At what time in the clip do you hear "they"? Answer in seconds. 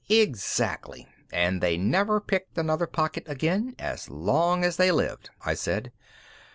1.61-1.77, 4.77-4.91